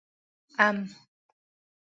[0.57, 0.75] 🥭 ام